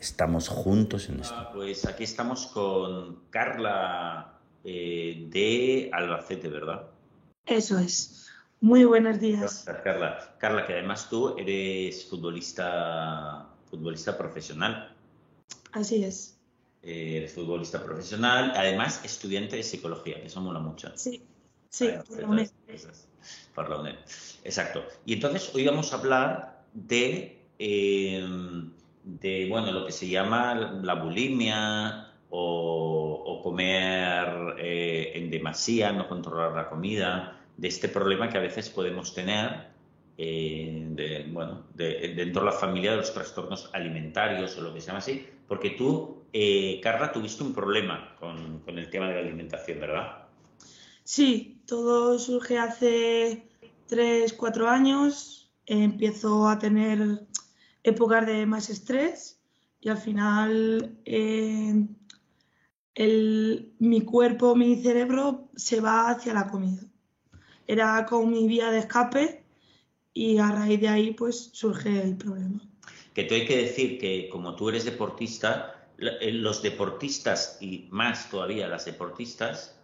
Estamos 0.00 0.48
juntos 0.48 1.08
en 1.08 1.20
esto. 1.20 1.34
Ah, 1.36 1.50
pues 1.52 1.84
aquí 1.86 2.04
estamos 2.04 2.46
con 2.46 3.24
Carla 3.30 4.38
eh, 4.62 5.26
de 5.28 5.90
Albacete, 5.92 6.48
¿verdad? 6.48 6.86
Eso 7.44 7.78
es. 7.78 8.28
Muy 8.60 8.84
buenos 8.84 9.18
días. 9.20 9.64
Gracias, 9.64 9.82
Carla. 9.82 10.36
Carla, 10.38 10.66
que 10.66 10.74
además 10.74 11.08
tú 11.08 11.36
eres 11.36 12.04
futbolista, 12.06 13.48
futbolista 13.70 14.16
profesional. 14.16 14.94
Así 15.72 16.04
es. 16.04 16.38
Eh, 16.82 17.16
eres 17.16 17.32
futbolista 17.32 17.82
profesional, 17.84 18.52
además 18.54 19.04
estudiante 19.04 19.56
de 19.56 19.62
psicología, 19.64 20.20
que 20.20 20.26
eso 20.26 20.40
mola 20.40 20.60
mucho. 20.60 20.92
Sí, 20.96 21.22
sí, 21.68 21.90
por 22.08 22.20
la 22.20 22.28
UNED. 22.28 22.50
Por 23.54 23.68
la 23.68 23.80
UNED. 23.80 23.96
Exacto. 24.44 24.84
Y 25.04 25.14
entonces 25.14 25.52
hoy 25.54 25.66
vamos 25.66 25.92
a 25.92 25.96
hablar 25.96 26.62
de 26.72 27.42
eh, 27.58 28.24
de 29.08 29.48
bueno, 29.48 29.72
lo 29.72 29.86
que 29.86 29.92
se 29.92 30.08
llama 30.08 30.54
la 30.54 30.94
bulimia 30.94 32.12
o, 32.30 33.40
comer 33.42 34.56
eh, 34.58 35.12
en 35.14 35.30
demasía, 35.30 35.92
no 35.92 36.08
controlar 36.08 36.52
la 36.52 36.68
comida, 36.68 37.40
de 37.56 37.68
este 37.68 37.88
problema 37.88 38.28
que 38.28 38.36
a 38.36 38.40
veces 38.40 38.68
podemos 38.68 39.14
tener 39.14 39.68
eh, 40.18 41.26
bueno, 41.30 41.64
dentro 41.74 42.42
de 42.42 42.46
la 42.46 42.52
familia 42.52 42.90
de 42.90 42.96
los 42.98 43.14
trastornos 43.14 43.70
alimentarios 43.72 44.58
o 44.58 44.62
lo 44.62 44.74
que 44.74 44.80
se 44.80 44.88
llama 44.88 44.98
así, 44.98 45.26
porque 45.46 45.70
tú, 45.70 46.24
eh, 46.32 46.80
Carla, 46.82 47.12
tuviste 47.12 47.42
un 47.42 47.54
problema 47.54 48.14
con, 48.18 48.58
con 48.60 48.78
el 48.78 48.90
tema 48.90 49.08
de 49.08 49.14
la 49.14 49.20
alimentación, 49.20 49.80
¿verdad? 49.80 50.26
Sí, 51.04 51.62
todo 51.66 52.18
surge 52.18 52.58
hace 52.58 53.48
tres, 53.86 54.34
cuatro 54.34 54.68
años. 54.68 55.50
empiezo 55.64 56.48
a 56.48 56.58
tener 56.58 57.20
épocas 57.88 58.26
de 58.26 58.46
más 58.46 58.70
estrés 58.70 59.40
y 59.80 59.88
al 59.88 59.98
final 59.98 60.98
eh, 61.04 61.86
mi 63.78 64.00
cuerpo, 64.02 64.56
mi 64.56 64.76
cerebro 64.82 65.48
se 65.54 65.80
va 65.80 66.10
hacia 66.10 66.34
la 66.34 66.48
comida. 66.48 66.82
Era 67.66 68.06
como 68.06 68.26
mi 68.26 68.48
vía 68.48 68.70
de 68.70 68.78
escape 68.78 69.44
y 70.14 70.38
a 70.38 70.50
raíz 70.50 70.80
de 70.80 70.88
ahí 70.88 71.12
pues 71.12 71.50
surge 71.52 72.02
el 72.02 72.16
problema. 72.16 72.60
Que 73.14 73.24
tú 73.24 73.34
hay 73.34 73.46
que 73.46 73.56
decir 73.58 73.98
que 73.98 74.28
como 74.30 74.56
tú 74.56 74.68
eres 74.68 74.84
deportista, 74.84 75.88
eh, 75.98 76.32
los 76.32 76.62
deportistas 76.62 77.58
y 77.60 77.88
más 77.90 78.30
todavía 78.30 78.68
las 78.68 78.84
deportistas, 78.84 79.76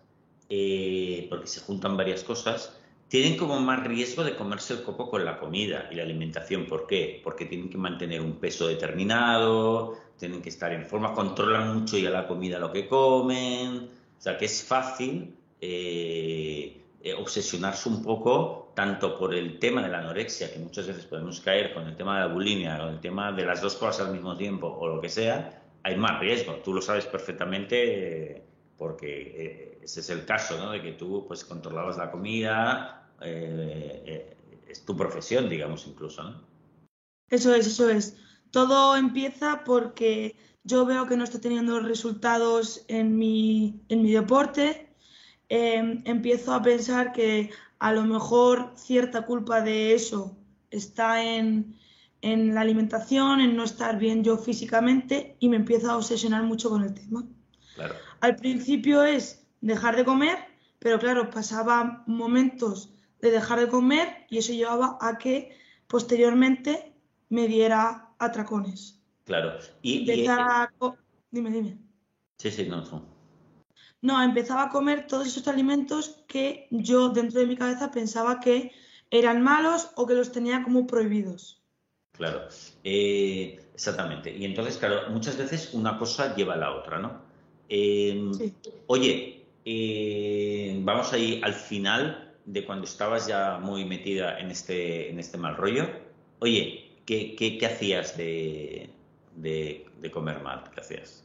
eh, 0.48 1.26
porque 1.30 1.46
se 1.46 1.60
juntan 1.60 1.96
varias 1.96 2.24
cosas, 2.24 2.76
tienen 3.08 3.36
como 3.36 3.60
más 3.60 3.84
riesgo 3.84 4.24
de 4.24 4.34
comerse 4.34 4.74
el 4.74 4.82
copo 4.82 5.08
con 5.08 5.24
la 5.24 5.38
comida 5.38 5.88
y 5.90 5.94
la 5.94 6.02
alimentación. 6.02 6.66
¿Por 6.66 6.86
qué? 6.86 7.20
Porque 7.22 7.46
tienen 7.46 7.70
que 7.70 7.78
mantener 7.78 8.20
un 8.20 8.34
peso 8.34 8.66
determinado, 8.66 9.96
tienen 10.18 10.42
que 10.42 10.48
estar 10.48 10.72
en 10.72 10.86
forma, 10.86 11.12
controlan 11.12 11.80
mucho 11.80 11.98
ya 11.98 12.10
la 12.10 12.26
comida 12.26 12.58
lo 12.58 12.72
que 12.72 12.88
comen. 12.88 13.88
O 14.18 14.20
sea 14.20 14.38
que 14.38 14.46
es 14.46 14.64
fácil 14.64 15.34
eh, 15.60 16.80
eh, 17.02 17.14
obsesionarse 17.14 17.88
un 17.88 18.02
poco 18.02 18.72
tanto 18.74 19.18
por 19.18 19.34
el 19.34 19.58
tema 19.58 19.82
de 19.82 19.88
la 19.88 19.98
anorexia, 19.98 20.52
que 20.52 20.58
muchas 20.58 20.86
veces 20.86 21.04
podemos 21.04 21.40
caer 21.40 21.72
con 21.74 21.86
el 21.86 21.96
tema 21.96 22.14
de 22.14 22.28
la 22.28 22.32
bulimia, 22.32 22.84
o 22.84 22.88
el 22.88 23.00
tema 23.00 23.30
de 23.32 23.44
las 23.44 23.60
dos 23.60 23.76
cosas 23.76 24.06
al 24.06 24.14
mismo 24.14 24.36
tiempo, 24.36 24.66
o 24.66 24.88
lo 24.88 25.00
que 25.00 25.08
sea, 25.08 25.62
hay 25.82 25.96
más 25.96 26.18
riesgo. 26.18 26.54
Tú 26.64 26.72
lo 26.72 26.80
sabes 26.80 27.06
perfectamente. 27.06 28.42
Porque 28.76 29.78
ese 29.82 30.00
es 30.00 30.10
el 30.10 30.24
caso, 30.24 30.58
¿no? 30.58 30.70
De 30.70 30.82
que 30.82 30.92
tú 30.92 31.24
pues 31.26 31.44
controlabas 31.44 31.96
la 31.96 32.10
comida, 32.10 33.08
eh, 33.20 34.02
eh, 34.06 34.36
es 34.68 34.84
tu 34.84 34.96
profesión, 34.96 35.48
digamos, 35.48 35.86
incluso, 35.86 36.22
¿no? 36.22 36.40
Eso 37.30 37.54
es, 37.54 37.66
eso 37.66 37.88
es. 37.90 38.16
Todo 38.50 38.96
empieza 38.96 39.64
porque 39.64 40.36
yo 40.62 40.86
veo 40.86 41.06
que 41.06 41.16
no 41.16 41.24
estoy 41.24 41.40
teniendo 41.40 41.80
resultados 41.80 42.84
en 42.88 43.16
mi, 43.16 43.80
en 43.88 44.02
mi 44.02 44.12
deporte. 44.12 44.88
Em, 45.48 46.02
empiezo 46.04 46.54
a 46.54 46.62
pensar 46.62 47.12
que 47.12 47.50
a 47.78 47.92
lo 47.92 48.04
mejor 48.04 48.72
cierta 48.76 49.26
culpa 49.26 49.60
de 49.60 49.94
eso 49.94 50.36
está 50.70 51.22
en, 51.22 51.76
en 52.22 52.54
la 52.54 52.62
alimentación, 52.62 53.40
en 53.40 53.56
no 53.56 53.64
estar 53.64 53.98
bien 53.98 54.24
yo 54.24 54.38
físicamente 54.38 55.36
y 55.38 55.48
me 55.48 55.56
empiezo 55.56 55.90
a 55.90 55.96
obsesionar 55.96 56.42
mucho 56.42 56.70
con 56.70 56.82
el 56.82 56.94
tema. 56.94 57.24
Claro. 57.74 57.94
Al 58.20 58.36
principio 58.36 59.02
es 59.02 59.46
dejar 59.60 59.96
de 59.96 60.04
comer, 60.04 60.38
pero 60.78 60.98
claro, 60.98 61.30
pasaba 61.30 62.04
momentos 62.06 62.94
de 63.20 63.30
dejar 63.30 63.60
de 63.60 63.68
comer 63.68 64.26
y 64.28 64.38
eso 64.38 64.52
llevaba 64.52 64.98
a 65.00 65.18
que 65.18 65.56
posteriormente 65.86 66.92
me 67.30 67.48
diera 67.48 68.10
atracones. 68.18 69.00
Claro. 69.24 69.58
Y, 69.82 70.04
Dime, 71.30 71.50
dime. 71.50 71.78
Sí, 72.38 72.50
sí, 72.52 72.66
no, 72.68 72.82
no. 72.82 73.02
No, 74.02 74.22
empezaba 74.22 74.64
a 74.64 74.68
comer 74.68 75.06
todos 75.08 75.26
esos 75.26 75.48
alimentos 75.48 76.22
que 76.28 76.68
yo 76.70 77.08
dentro 77.08 77.40
de 77.40 77.46
mi 77.46 77.56
cabeza 77.56 77.90
pensaba 77.90 78.38
que 78.38 78.70
eran 79.10 79.42
malos 79.42 79.90
o 79.96 80.06
que 80.06 80.14
los 80.14 80.30
tenía 80.30 80.62
como 80.62 80.86
prohibidos. 80.86 81.62
Claro, 82.12 82.46
eh, 82.84 83.58
exactamente. 83.74 84.36
Y 84.36 84.44
entonces, 84.44 84.76
claro, 84.76 85.10
muchas 85.10 85.36
veces 85.36 85.74
una 85.74 85.98
cosa 85.98 86.36
lleva 86.36 86.54
a 86.54 86.58
la 86.58 86.72
otra, 86.72 86.98
¿no? 86.98 87.22
Em, 87.68 88.32
sí. 88.34 88.52
Oye, 88.86 89.44
eh, 89.64 90.78
vamos 90.82 91.12
ahí 91.12 91.40
al 91.42 91.54
final 91.54 92.34
de 92.44 92.64
cuando 92.64 92.84
estabas 92.84 93.26
ya 93.26 93.58
muy 93.58 93.84
metida 93.84 94.38
en 94.38 94.50
este, 94.50 95.10
en 95.10 95.18
este 95.18 95.38
mal 95.38 95.56
rollo. 95.56 95.88
Oye, 96.40 96.90
¿qué, 97.06 97.34
qué, 97.36 97.64
hacías 97.66 98.16
de, 98.16 98.90
de, 99.36 100.10
comer 100.12 100.42
mal? 100.42 100.64
¿Qué 100.74 100.80
hacías? 100.80 101.24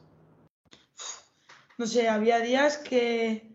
No 1.77 1.85
sé, 1.85 2.07
había 2.07 2.39
días 2.39 2.77
que 2.77 3.51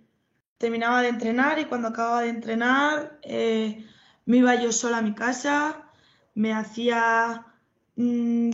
terminaba 0.59 1.03
de 1.03 1.09
entrenar 1.09 1.59
y 1.59 1.65
cuando 1.65 1.89
acababa 1.89 2.23
de 2.23 2.28
entrenar 2.28 3.19
eh, 3.23 3.87
me 4.27 4.39
iba 4.39 4.55
yo 4.55 4.73
sola 4.73 4.99
a 4.99 5.03
mi 5.03 5.15
casa, 5.15 5.91
me 6.34 6.53
hacía 6.53 7.47
mm, 7.97 8.50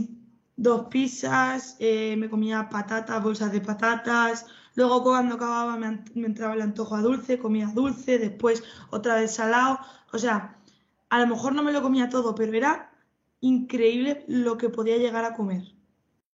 dos 0.62 0.88
pizzas, 0.88 1.76
eh, 1.80 2.16
me 2.16 2.30
comía 2.30 2.68
patatas, 2.68 3.22
bolsas 3.22 3.50
de 3.52 3.60
patatas, 3.60 4.46
Luego 4.74 5.02
cuando 5.02 5.34
acababa 5.34 5.76
me, 5.76 6.04
entraba 6.26 6.54
el 6.54 6.62
antojo 6.62 6.94
a 6.94 7.02
dulce, 7.02 7.38
comía 7.38 7.66
dulce, 7.74 8.18
después 8.18 8.62
otra 8.90 9.16
vez 9.16 9.34
salado. 9.34 9.78
O 10.12 10.18
sea, 10.18 10.56
a 11.08 11.20
lo 11.20 11.26
mejor 11.26 11.54
no 11.54 11.62
me 11.62 11.72
lo 11.72 11.82
comía 11.82 12.08
todo, 12.08 12.34
pero 12.34 12.52
era 12.54 12.92
increíble 13.40 14.24
lo 14.28 14.56
que 14.56 14.68
podía 14.68 14.96
llegar 14.96 15.24
a 15.24 15.34
comer. 15.34 15.74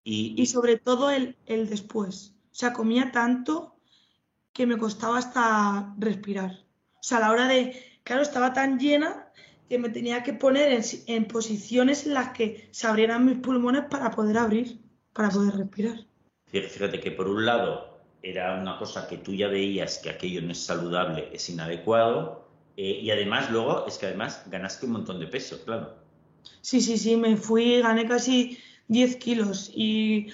Y, 0.06 0.44
sobre 0.46 0.76
todo 0.76 1.10
el, 1.10 1.38
el, 1.46 1.70
después. 1.70 2.34
O 2.52 2.54
sea, 2.54 2.74
comía 2.74 3.10
tanto 3.12 3.76
que 4.52 4.66
me 4.66 4.76
costaba 4.76 5.18
hasta 5.18 5.94
respirar. 5.98 6.66
O 7.00 7.02
sea, 7.02 7.18
a 7.18 7.20
la 7.20 7.30
hora 7.30 7.48
de, 7.48 8.00
claro, 8.04 8.20
estaba 8.20 8.52
tan 8.52 8.78
llena 8.78 9.32
que 9.68 9.78
me 9.78 9.88
tenía 9.88 10.22
que 10.22 10.34
poner 10.34 10.72
en, 10.72 10.82
en 11.06 11.26
posiciones 11.26 12.06
en 12.06 12.14
las 12.14 12.30
que 12.30 12.68
se 12.70 12.86
abrieran 12.86 13.24
mis 13.24 13.38
pulmones 13.38 13.84
para 13.90 14.10
poder 14.10 14.38
abrir, 14.38 14.78
para 15.12 15.30
poder 15.30 15.56
respirar. 15.56 15.98
Fíjate 16.46 17.00
que 17.00 17.10
por 17.10 17.28
un 17.28 17.44
lado 17.46 17.98
era 18.22 18.58
una 18.60 18.78
cosa 18.78 19.06
que 19.08 19.18
tú 19.18 19.34
ya 19.34 19.48
veías 19.48 19.98
que 19.98 20.10
aquello 20.10 20.40
no 20.42 20.52
es 20.52 20.64
saludable, 20.64 21.28
es 21.32 21.48
inadecuado, 21.50 22.48
eh, 22.76 23.00
y 23.02 23.10
además 23.10 23.50
luego 23.50 23.86
es 23.86 23.98
que 23.98 24.06
además 24.06 24.44
ganaste 24.46 24.86
un 24.86 24.92
montón 24.92 25.20
de 25.20 25.26
peso, 25.26 25.62
claro. 25.64 25.94
Sí, 26.60 26.80
sí, 26.80 26.96
sí, 26.96 27.16
me 27.16 27.36
fui, 27.36 27.80
gané 27.80 28.06
casi 28.06 28.58
10 28.88 29.16
kilos 29.16 29.70
y 29.74 30.28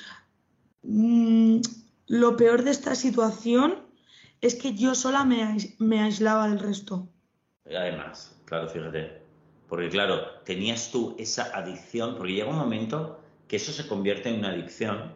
mm, 0.82 1.60
lo 2.06 2.36
peor 2.36 2.62
de 2.64 2.70
esta 2.70 2.94
situación 2.94 3.86
es 4.40 4.54
que 4.54 4.74
yo 4.74 4.94
sola 4.94 5.24
me, 5.24 5.56
me 5.78 6.00
aislaba 6.00 6.48
del 6.48 6.58
resto. 6.58 7.08
Además, 7.66 8.40
claro, 8.44 8.68
fíjate, 8.68 9.19
porque 9.70 9.88
claro, 9.88 10.26
tenías 10.44 10.90
tú 10.90 11.14
esa 11.16 11.56
adicción, 11.56 12.16
porque 12.16 12.32
llega 12.32 12.50
un 12.50 12.56
momento 12.56 13.20
que 13.46 13.56
eso 13.56 13.70
se 13.70 13.86
convierte 13.86 14.28
en 14.28 14.40
una 14.40 14.50
adicción, 14.50 15.12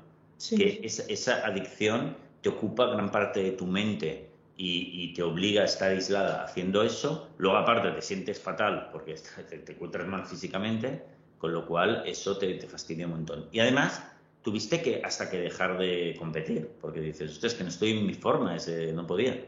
que 0.56 0.80
esa 0.84 1.44
adicción 1.44 2.16
te 2.40 2.50
ocupa 2.50 2.86
gran 2.86 3.10
parte 3.10 3.42
de 3.42 3.50
tu 3.50 3.66
mente 3.66 4.28
y, 4.56 5.12
te 5.14 5.24
obliga 5.24 5.62
a 5.62 5.64
estar 5.64 5.90
aislada 5.90 6.44
haciendo 6.44 6.84
eso, 6.84 7.28
luego 7.38 7.56
aparte 7.56 7.90
te 7.90 8.00
sientes 8.00 8.40
fatal 8.40 8.90
porque 8.92 9.14
te, 9.64 9.72
encuentras 9.72 10.06
mal 10.06 10.24
físicamente, 10.24 11.02
con 11.38 11.52
lo 11.52 11.66
cual 11.66 12.04
eso 12.06 12.38
te, 12.38 12.60
fastidia 12.60 13.06
un 13.06 13.12
montón. 13.12 13.48
Y 13.50 13.58
además, 13.58 14.04
tuviste 14.42 14.80
que 14.82 15.02
hasta 15.02 15.28
que 15.28 15.40
dejar 15.40 15.78
de 15.78 16.14
competir, 16.16 16.70
porque 16.80 17.00
dices, 17.00 17.32
usted 17.32 17.48
es 17.48 17.54
que 17.54 17.64
no 17.64 17.70
estoy 17.70 17.98
en 17.98 18.06
mi 18.06 18.14
forma, 18.14 18.54
ese, 18.54 18.92
no 18.92 19.04
podía. 19.04 19.44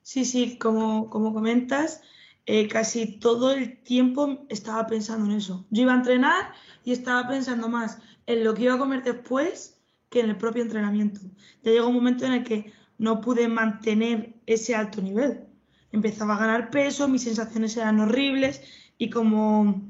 Sí, 0.00 0.24
sí, 0.24 0.56
como, 0.56 1.10
como 1.10 1.34
comentas, 1.34 2.02
eh, 2.46 2.68
casi 2.68 3.18
todo 3.18 3.52
el 3.52 3.82
tiempo 3.82 4.46
estaba 4.48 4.86
pensando 4.86 5.30
en 5.30 5.38
eso. 5.38 5.66
Yo 5.70 5.82
iba 5.82 5.92
a 5.92 5.96
entrenar 5.96 6.52
y 6.84 6.92
estaba 6.92 7.28
pensando 7.28 7.68
más 7.68 7.98
en 8.26 8.44
lo 8.44 8.54
que 8.54 8.64
iba 8.64 8.74
a 8.74 8.78
comer 8.78 9.02
después 9.02 9.80
que 10.10 10.20
en 10.20 10.30
el 10.30 10.36
propio 10.36 10.62
entrenamiento. 10.62 11.20
Ya 11.62 11.72
llegó 11.72 11.88
un 11.88 11.94
momento 11.94 12.26
en 12.26 12.32
el 12.32 12.44
que 12.44 12.72
no 12.98 13.20
pude 13.20 13.48
mantener 13.48 14.34
ese 14.46 14.74
alto 14.74 15.00
nivel. 15.00 15.44
Empezaba 15.92 16.34
a 16.34 16.38
ganar 16.38 16.70
peso, 16.70 17.08
mis 17.08 17.22
sensaciones 17.22 17.76
eran 17.76 18.00
horribles 18.00 18.62
y 18.98 19.10
como, 19.10 19.82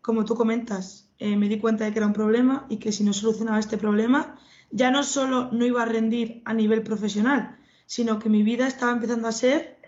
como 0.00 0.24
tú 0.24 0.34
comentas, 0.34 1.10
eh, 1.18 1.36
me 1.36 1.48
di 1.48 1.58
cuenta 1.58 1.84
de 1.84 1.92
que 1.92 1.98
era 1.98 2.06
un 2.06 2.12
problema 2.12 2.66
y 2.68 2.78
que 2.78 2.92
si 2.92 3.04
no 3.04 3.12
solucionaba 3.12 3.58
este 3.58 3.78
problema, 3.78 4.38
ya 4.70 4.90
no 4.90 5.02
solo 5.02 5.50
no 5.52 5.64
iba 5.64 5.82
a 5.82 5.86
rendir 5.86 6.42
a 6.44 6.54
nivel 6.54 6.82
profesional, 6.82 7.58
sino 7.86 8.18
que 8.18 8.28
mi 8.28 8.42
vida 8.42 8.66
estaba 8.66 8.92
empezando 8.92 9.28
a 9.28 9.32
ser 9.32 9.78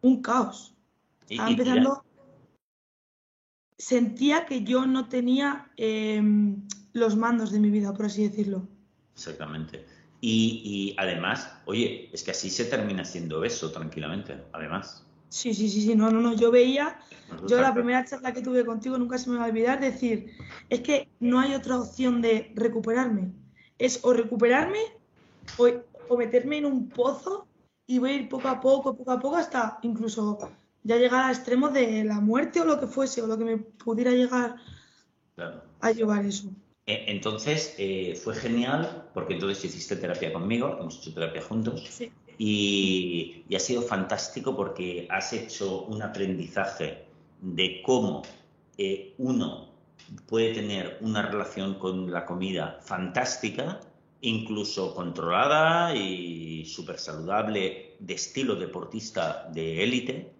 un 0.00 0.22
caos. 0.22 0.76
Estaba 1.32 1.50
empezando. 1.50 2.04
Sentía 3.78 4.46
que 4.46 4.62
yo 4.62 4.86
no 4.86 5.08
tenía 5.08 5.72
em, 5.76 6.68
los 6.92 7.16
mandos 7.16 7.50
de 7.50 7.58
mi 7.58 7.70
vida, 7.70 7.92
por 7.92 8.06
así 8.06 8.28
decirlo. 8.28 8.68
Exactamente. 9.14 9.84
Y, 10.20 10.94
además, 10.98 11.52
oye, 11.64 12.08
es 12.12 12.22
que 12.22 12.30
así 12.30 12.48
se 12.48 12.66
termina 12.66 13.04
siendo 13.04 13.42
eso 13.42 13.72
tranquilamente, 13.72 14.40
además. 14.52 15.04
Sí, 15.30 15.52
sí, 15.52 15.68
sí, 15.68 15.82
sí, 15.82 15.96
no, 15.96 16.10
no, 16.10 16.20
no. 16.20 16.34
Yo 16.34 16.52
veía, 16.52 17.00
yo 17.48 17.60
la 17.60 17.74
primera 17.74 18.04
charla 18.04 18.32
que 18.32 18.40
tuve 18.40 18.64
contigo 18.64 18.96
nunca 18.98 19.18
se 19.18 19.30
me 19.30 19.38
va 19.38 19.46
a 19.46 19.48
olvidar 19.48 19.80
decir, 19.80 20.30
es 20.68 20.80
que 20.82 21.08
no 21.18 21.40
hay 21.40 21.54
otra 21.54 21.80
opción 21.80 22.22
de 22.22 22.52
recuperarme. 22.54 23.32
Es 23.78 24.04
o 24.04 24.12
recuperarme 24.12 24.78
o, 25.56 25.66
o 26.08 26.16
meterme 26.16 26.58
en 26.58 26.66
un 26.66 26.88
pozo 26.88 27.48
y 27.88 27.98
voy 27.98 28.10
a 28.10 28.14
ir 28.14 28.28
poco 28.28 28.46
a 28.46 28.60
poco, 28.60 28.94
poco 28.94 29.10
a 29.10 29.18
poco, 29.18 29.36
hasta 29.36 29.80
incluso 29.82 30.38
ya 30.84 30.96
llegar 30.96 31.24
al 31.24 31.34
extremo 31.34 31.68
de 31.68 32.04
la 32.04 32.20
muerte 32.20 32.60
o 32.60 32.64
lo 32.64 32.80
que 32.80 32.86
fuese, 32.86 33.22
o 33.22 33.26
lo 33.26 33.38
que 33.38 33.44
me 33.44 33.56
pudiera 33.58 34.10
llegar 34.10 34.56
a 35.80 35.92
llevar 35.92 36.24
eso. 36.24 36.50
E, 36.86 37.04
entonces, 37.08 37.74
eh, 37.78 38.18
fue 38.22 38.34
genial 38.34 39.08
porque 39.14 39.34
entonces 39.34 39.64
hiciste 39.64 39.96
terapia 39.96 40.32
conmigo, 40.32 40.76
hemos 40.80 40.98
hecho 40.98 41.14
terapia 41.14 41.42
juntos. 41.42 42.02
Y, 42.38 43.44
ha 43.54 43.58
sido 43.58 43.82
fantástico 43.82 44.56
porque 44.56 45.06
has 45.10 45.32
hecho 45.32 45.82
un 45.82 46.02
aprendizaje 46.02 47.04
de 47.40 47.82
cómo 47.84 48.22
eh, 48.78 49.14
uno 49.18 49.68
puede 50.26 50.54
tener 50.54 50.98
una 51.00 51.22
relación 51.22 51.74
con 51.74 52.10
la 52.10 52.24
comida 52.26 52.78
fantástica, 52.82 53.80
incluso 54.20 54.94
controlada 54.94 55.94
y 55.94 56.64
súper 56.64 56.98
saludable, 56.98 57.96
de 57.98 58.14
estilo 58.14 58.56
deportista 58.56 59.48
de 59.52 59.82
élite, 59.84 60.32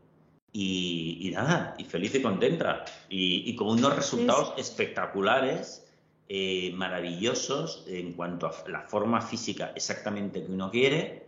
y, 0.52 1.31
nada, 1.34 1.75
y 1.78 1.84
feliz 1.84 2.14
y 2.14 2.22
contenta. 2.22 2.84
Y, 3.08 3.54
con 3.56 3.69
unos 3.69 3.96
resultados 3.96 4.52
espectaculares, 4.58 5.87
eh, 6.28 6.72
maravillosos 6.75 7.84
en 7.87 8.12
cuanto 8.12 8.46
a 8.46 8.69
la 8.69 8.82
forma 8.82 9.20
física 9.20 9.72
exactamente 9.75 10.44
que 10.44 10.52
uno 10.52 10.70
quiere 10.70 11.26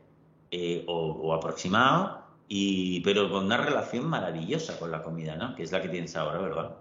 eh, 0.50 0.85
o, 0.87 1.35
aproximado, 1.35 2.23
y, 2.49 3.00
pero 3.00 3.31
con 3.31 3.47
una 3.47 3.56
relación 3.56 4.06
maravillosa 4.06 4.79
con 4.79 4.91
la 4.91 5.03
comida, 5.03 5.37
¿no? 5.37 5.55
Que 5.55 5.62
es 5.62 5.73
la 5.73 5.82
que 5.82 5.88
tienes 5.88 6.15
ahora, 6.17 6.38
¿verdad? 6.41 6.77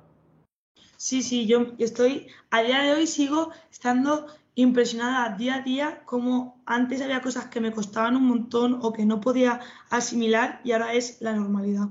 Sí, 0.98 1.24
sí, 1.24 1.48
yo 1.48 1.68
estoy, 1.80 2.28
a 2.50 2.62
día 2.62 2.82
de 2.84 2.94
hoy 2.94 3.08
sigo 3.08 3.52
estando 3.72 4.28
impresionada 4.56 5.36
día 5.36 5.56
a 5.56 5.62
día 5.62 6.04
como 6.06 6.62
antes 6.66 7.02
había 7.02 7.22
cosas 7.22 7.48
que 7.48 7.60
me 7.60 7.72
costaban 7.72 8.16
un 8.16 8.28
montón 8.28 8.80
o 8.82 8.94
que 8.94 9.06
no 9.06 9.20
podía 9.20 9.60
asimilar 9.90 10.62
y 10.64 10.74
ahora 10.74 10.94
es 10.94 11.22
la 11.22 11.34
normalidad. 11.34 11.90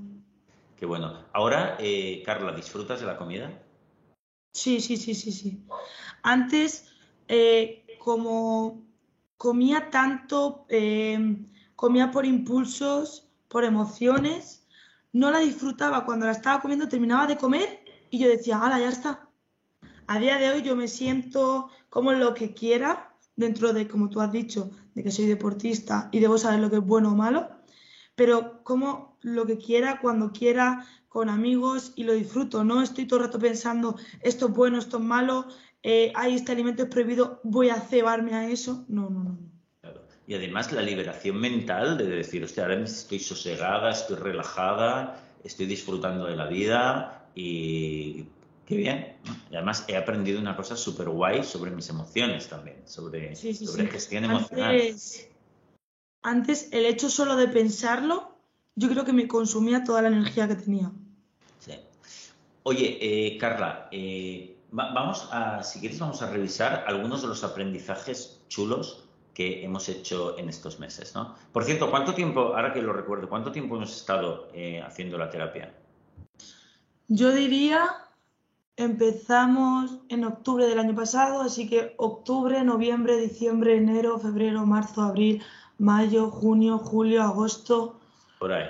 Qué 0.82 0.86
bueno. 0.86 1.16
Ahora, 1.32 1.76
eh, 1.78 2.24
Carla, 2.26 2.50
¿disfrutas 2.50 2.98
de 2.98 3.06
la 3.06 3.16
comida? 3.16 3.62
Sí, 4.52 4.80
sí, 4.80 4.96
sí, 4.96 5.14
sí, 5.14 5.30
sí. 5.30 5.64
Antes, 6.24 6.92
eh, 7.28 7.86
como 8.00 8.84
comía 9.36 9.90
tanto, 9.90 10.66
eh, 10.68 11.36
comía 11.76 12.10
por 12.10 12.26
impulsos, 12.26 13.30
por 13.46 13.62
emociones, 13.62 14.66
no 15.12 15.30
la 15.30 15.38
disfrutaba. 15.38 16.04
Cuando 16.04 16.26
la 16.26 16.32
estaba 16.32 16.60
comiendo, 16.60 16.88
terminaba 16.88 17.28
de 17.28 17.36
comer 17.36 17.84
y 18.10 18.18
yo 18.18 18.28
decía, 18.28 18.58
hala, 18.60 18.80
ya 18.80 18.88
está. 18.88 19.28
A 20.08 20.18
día 20.18 20.36
de 20.38 20.50
hoy 20.50 20.62
yo 20.62 20.74
me 20.74 20.88
siento 20.88 21.70
como 21.90 22.10
lo 22.10 22.34
que 22.34 22.54
quiera, 22.54 23.14
dentro 23.36 23.72
de, 23.72 23.86
como 23.86 24.10
tú 24.10 24.20
has 24.20 24.32
dicho, 24.32 24.72
de 24.96 25.04
que 25.04 25.12
soy 25.12 25.26
deportista 25.26 26.08
y 26.10 26.18
debo 26.18 26.38
saber 26.38 26.58
lo 26.58 26.70
que 26.70 26.78
es 26.78 26.84
bueno 26.84 27.12
o 27.12 27.14
malo, 27.14 27.50
pero 28.16 28.64
como 28.64 29.11
lo 29.22 29.46
que 29.46 29.58
quiera, 29.58 30.00
cuando 30.00 30.32
quiera, 30.32 30.86
con 31.08 31.28
amigos 31.28 31.92
y 31.94 32.04
lo 32.04 32.14
disfruto. 32.14 32.64
No 32.64 32.82
estoy 32.82 33.06
todo 33.06 33.20
el 33.20 33.26
rato 33.26 33.38
pensando 33.38 33.96
esto 34.22 34.46
es 34.46 34.52
bueno, 34.52 34.78
esto 34.78 34.96
es 34.96 35.02
malo, 35.04 35.46
eh, 35.82 36.12
hay 36.14 36.34
este 36.34 36.52
alimento 36.52 36.84
es 36.84 36.88
prohibido, 36.88 37.40
voy 37.42 37.68
a 37.68 37.80
cebarme 37.80 38.34
a 38.34 38.48
eso. 38.48 38.84
No, 38.88 39.10
no, 39.10 39.24
no. 39.24 39.38
Y 40.26 40.34
además 40.34 40.72
la 40.72 40.82
liberación 40.82 41.38
mental 41.40 41.98
de 41.98 42.06
decir, 42.06 42.44
hostia, 42.44 42.62
ahora 42.62 42.82
estoy 42.82 43.18
sosegada, 43.18 43.90
estoy 43.90 44.16
relajada, 44.16 45.20
estoy 45.42 45.66
disfrutando 45.66 46.26
de 46.26 46.36
la 46.36 46.46
vida 46.46 47.26
y 47.34 48.24
qué 48.64 48.76
bien. 48.76 49.16
Y 49.50 49.56
además 49.56 49.84
he 49.88 49.96
aprendido 49.96 50.40
una 50.40 50.56
cosa 50.56 50.76
súper 50.76 51.08
guay 51.08 51.42
sobre 51.42 51.72
mis 51.72 51.88
emociones 51.88 52.48
también, 52.48 52.76
sobre, 52.86 53.34
sobre 53.34 53.88
gestión 53.88 54.24
emocional. 54.24 54.94
antes 56.22 56.68
el 56.72 56.86
hecho 56.86 57.10
solo 57.10 57.36
de 57.36 57.48
pensarlo 57.48 58.31
yo 58.74 58.88
creo 58.88 59.04
que 59.04 59.12
me 59.12 59.28
consumía 59.28 59.84
toda 59.84 60.02
la 60.02 60.08
energía 60.08 60.48
que 60.48 60.56
tenía. 60.56 60.90
Sí. 61.58 61.72
Oye, 62.62 62.98
eh, 63.00 63.38
Carla, 63.38 63.88
eh, 63.90 64.56
vamos 64.70 65.28
a, 65.30 65.62
si 65.62 65.80
quieres, 65.80 65.98
vamos 65.98 66.22
a 66.22 66.30
revisar 66.30 66.84
algunos 66.86 67.22
de 67.22 67.28
los 67.28 67.44
aprendizajes 67.44 68.40
chulos 68.48 69.04
que 69.34 69.64
hemos 69.64 69.88
hecho 69.88 70.38
en 70.38 70.48
estos 70.48 70.78
meses, 70.78 71.14
¿no? 71.14 71.34
Por 71.52 71.64
cierto, 71.64 71.90
¿cuánto 71.90 72.14
tiempo, 72.14 72.54
ahora 72.54 72.72
que 72.72 72.82
lo 72.82 72.92
recuerdo, 72.92 73.28
cuánto 73.28 73.50
tiempo 73.50 73.76
hemos 73.76 73.94
estado 73.96 74.48
eh, 74.52 74.82
haciendo 74.82 75.16
la 75.16 75.30
terapia? 75.30 75.74
Yo 77.08 77.32
diría, 77.32 77.88
empezamos 78.76 79.98
en 80.08 80.24
octubre 80.24 80.66
del 80.66 80.78
año 80.78 80.94
pasado, 80.94 81.40
así 81.40 81.68
que 81.68 81.94
octubre, 81.96 82.62
noviembre, 82.62 83.16
diciembre, 83.16 83.76
enero, 83.76 84.18
febrero, 84.18 84.66
marzo, 84.66 85.02
abril, 85.02 85.42
mayo, 85.78 86.30
junio, 86.30 86.78
julio, 86.78 87.22
agosto, 87.22 88.00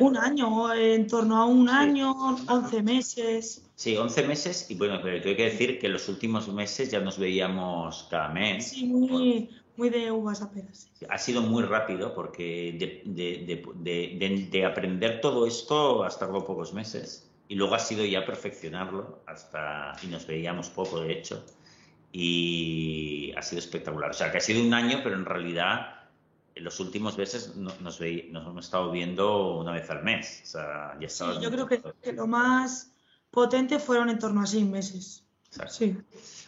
un 0.01 0.17
año, 0.17 0.75
en 0.75 1.07
torno 1.07 1.37
a 1.37 1.47
un 1.47 1.69
año, 1.69 2.13
11 2.49 2.83
meses. 2.83 3.69
Sí, 3.75 3.97
11 3.97 4.27
meses 4.27 4.71
y 4.71 4.75
bueno, 4.75 5.01
pero 5.03 5.21
tengo 5.21 5.37
que 5.37 5.45
decir 5.45 5.79
que 5.79 5.87
en 5.87 5.95
los 5.95 6.09
últimos 6.09 6.49
meses 6.49 6.91
ya 6.91 7.01
nos 7.01 7.19
veíamos 7.19 8.07
cada 8.11 8.29
mes. 8.29 8.71
Sí, 8.71 8.87
muy, 8.87 9.51
muy 9.77 9.91
de 9.91 10.11
uvas 10.11 10.43
a 10.43 10.51
peras. 10.51 10.91
Ha 11.09 11.19
sido 11.19 11.43
muy 11.43 11.63
rápido 11.63 12.15
porque 12.15 12.77
de, 13.05 14.65
aprender 14.65 15.21
todo 15.21 15.47
esto 15.47 16.05
hasta 16.05 16.27
tardado 16.27 16.45
pocos 16.45 16.73
meses 16.73 17.31
y 17.49 17.55
luego 17.55 17.75
ha 17.75 17.79
sido 17.79 18.05
ya 18.05 18.25
perfeccionarlo 18.25 19.23
hasta 19.27 19.93
y 20.03 20.07
nos 20.07 20.27
veíamos 20.27 20.69
poco 20.69 21.01
de 21.01 21.13
hecho 21.13 21.45
y 22.13 23.33
ha 23.37 23.43
sido 23.43 23.61
espectacular. 23.61 24.11
O 24.11 24.15
sea, 24.15 24.31
que 24.31 24.39
ha 24.39 24.41
sido 24.41 24.63
un 24.63 24.75
año, 24.75 25.01
pero 25.03 25.17
en 25.17 25.25
realidad 25.25 26.02
en 26.55 26.65
los 26.65 26.81
últimos 26.81 27.17
meses 27.17 27.57
nos, 27.57 27.81
nos, 27.81 28.01
hemos 28.01 28.65
estado 28.65 28.91
viendo 28.91 29.59
una 29.59 29.73
vez 29.73 29.89
al 29.91 30.03
mes. 30.03 30.43
O 30.45 30.47
sea, 30.47 30.97
ya 31.01 31.09
sí, 31.09 31.25
yo 31.41 31.51
creo 31.51 31.67
que, 31.67 32.13
lo 32.13 32.27
más 32.27 32.93
potente 33.31 33.79
fueron 33.79 34.09
en 34.09 34.19
torno 34.19 34.43
a 34.43 34.47
seis 34.47 34.67
meses. 34.67 35.25
Sí. 35.69 35.97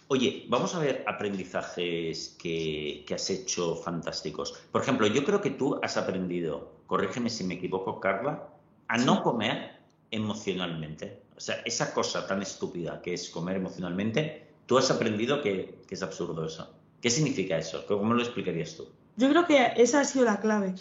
Oye, 0.09 0.47
vamos 0.49 0.75
a 0.75 0.79
ver 0.79 1.05
aprendizajes 1.07 2.37
que, 2.39 3.05
que, 3.07 3.15
has 3.15 3.29
hecho 3.31 3.77
fantásticos. 3.77 4.53
Por 4.71 4.83
ejemplo, 4.83 5.07
yo 5.07 5.25
creo 5.25 5.41
que 5.41 5.51
tú 5.51 5.79
has 5.83 5.97
aprendido, 5.97 6.73
corrígeme 6.87 7.31
si 7.31 7.45
me 7.45 7.55
equivoco, 7.55 8.01
Carla, 8.01 8.49
a 8.89 8.99
no 8.99 9.23
comer 9.23 9.79
emocionalmente. 10.11 11.23
O 11.37 11.41
sea, 11.41 11.57
esa 11.65 11.93
cosa 11.93 12.27
tan 12.27 12.43
estúpida 12.43 13.01
que 13.03 13.15
es 13.15 13.31
comer 13.31 13.57
emocionalmente, 13.57 14.47
tú 14.67 14.79
has 14.79 14.91
aprendido 14.91 15.43
que, 15.43 15.83
que 15.87 15.95
es 15.95 16.03
absurdo 16.03 16.47
eso. 16.47 16.71
¿Qué 17.01 17.11
significa 17.11 17.59
eso? 17.59 17.85
¿Cómo 17.87 18.15
lo 18.15 18.23
explicarías 18.23 18.77
tú? 18.77 18.89
Yo 19.17 19.29
creo 19.29 19.47
que 19.47 19.73
esa 19.77 20.01
ha 20.01 20.05
sido 20.05 20.25
la 20.25 20.41
clave. 20.41 20.75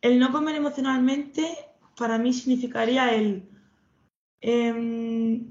El 0.00 0.18
no 0.18 0.32
comer 0.32 0.56
emocionalmente 0.56 1.56
para 1.96 2.18
mí 2.18 2.32
significaría 2.32 3.14
el... 3.14 3.48
Em, 4.40 5.50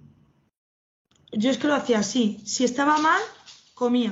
yo 1.31 1.49
es 1.49 1.57
que 1.57 1.67
lo 1.67 1.73
hacía 1.73 1.99
así. 1.99 2.39
Si 2.45 2.63
estaba 2.63 2.97
mal, 2.99 3.21
comía. 3.73 4.11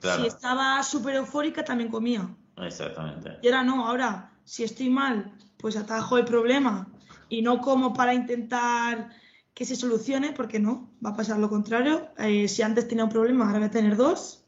Si 0.00 0.26
estaba 0.26 0.82
súper 0.82 1.16
eufórica, 1.16 1.64
también 1.64 1.90
comía. 1.90 2.34
Exactamente. 2.56 3.38
Y 3.42 3.46
ahora 3.46 3.62
no, 3.62 3.86
ahora, 3.86 4.32
si 4.44 4.64
estoy 4.64 4.90
mal, 4.90 5.32
pues 5.58 5.76
atajo 5.76 6.18
el 6.18 6.24
problema 6.24 6.88
y 7.28 7.42
no 7.42 7.60
como 7.60 7.92
para 7.94 8.14
intentar 8.14 9.10
que 9.54 9.64
se 9.64 9.76
solucione, 9.76 10.32
porque 10.32 10.58
no, 10.58 10.90
va 11.04 11.10
a 11.10 11.16
pasar 11.16 11.38
lo 11.38 11.48
contrario. 11.48 12.08
Eh, 12.18 12.48
si 12.48 12.62
antes 12.62 12.88
tenía 12.88 13.04
un 13.04 13.10
problema, 13.10 13.46
ahora 13.46 13.58
voy 13.58 13.68
a 13.68 13.70
tener 13.70 13.96
dos. 13.96 14.44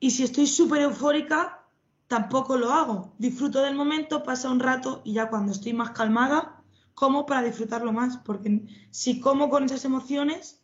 Y 0.00 0.10
si 0.10 0.24
estoy 0.24 0.46
súper 0.46 0.82
eufórica, 0.82 1.64
tampoco 2.06 2.56
lo 2.56 2.72
hago. 2.72 3.14
Disfruto 3.18 3.62
del 3.62 3.74
momento, 3.74 4.22
pasa 4.22 4.50
un 4.50 4.60
rato 4.60 5.02
y 5.04 5.14
ya 5.14 5.28
cuando 5.28 5.52
estoy 5.52 5.72
más 5.72 5.90
calmada, 5.90 6.62
como 6.94 7.26
para 7.26 7.42
disfrutarlo 7.42 7.92
más. 7.92 8.16
Porque 8.18 8.62
si 8.90 9.20
como 9.20 9.50
con 9.50 9.64
esas 9.64 9.84
emociones, 9.84 10.62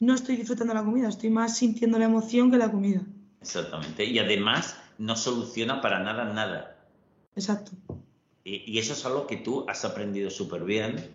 no 0.00 0.14
estoy 0.14 0.36
disfrutando 0.36 0.74
la 0.74 0.84
comida, 0.84 1.08
estoy 1.08 1.30
más 1.30 1.56
sintiendo 1.56 1.98
la 1.98 2.06
emoción 2.06 2.50
que 2.50 2.58
la 2.58 2.70
comida. 2.70 3.02
Exactamente. 3.40 4.04
Y 4.04 4.18
además 4.18 4.76
no 4.98 5.16
soluciona 5.16 5.80
para 5.80 6.00
nada 6.00 6.24
nada. 6.32 6.76
Exacto. 7.36 7.72
Y, 8.44 8.78
eso 8.78 8.92
es 8.92 9.04
algo 9.06 9.26
que 9.26 9.38
tú 9.38 9.64
has 9.68 9.84
aprendido 9.84 10.30
súper 10.30 10.64
bien. 10.64 11.10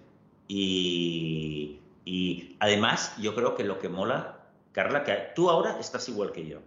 Y, 0.47 1.79
y, 2.05 2.55
además, 2.59 3.13
yo 3.21 3.35
creo 3.35 3.55
que 3.55 3.63
lo 3.63 3.77
que 3.79 3.87
mola, 3.87 4.47
Carla, 4.71 5.03
que 5.03 5.15
tú 5.35 5.49
ahora 5.49 5.79
estás 5.79 6.09
igual 6.09 6.31
que 6.31 6.47
yo. 6.47 6.59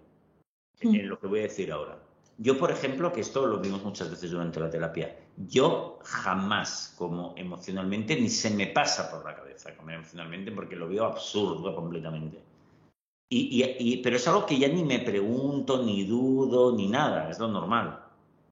En 0.82 1.08
lo 1.08 1.18
que 1.18 1.26
voy 1.26 1.40
a 1.40 1.42
decir 1.42 1.72
ahora. 1.72 1.98
Yo, 2.38 2.58
por 2.58 2.70
ejemplo, 2.70 3.12
que 3.12 3.20
esto 3.20 3.46
lo 3.46 3.58
vimos 3.58 3.84
muchas 3.84 4.10
veces 4.10 4.30
durante 4.30 4.58
la 4.58 4.70
terapia, 4.70 5.16
yo 5.36 5.98
jamás 6.02 6.94
como 6.98 7.34
emocionalmente, 7.36 8.20
ni 8.20 8.28
se 8.28 8.50
me 8.50 8.66
pasa 8.68 9.10
por 9.10 9.24
la 9.24 9.36
cabeza 9.36 9.76
comer 9.76 9.96
emocionalmente 9.96 10.50
porque 10.50 10.76
lo 10.76 10.88
veo 10.88 11.04
absurdo 11.04 11.74
completamente. 11.74 12.40
Y, 13.34 13.98
pero 14.02 14.16
es 14.16 14.28
algo 14.28 14.44
que 14.44 14.58
ya 14.58 14.68
ni 14.68 14.84
me 14.84 14.98
pregunto, 14.98 15.82
ni 15.82 16.04
dudo, 16.04 16.76
ni 16.76 16.88
nada, 16.88 17.30
es 17.30 17.38
lo 17.38 17.48
normal. 17.48 18.04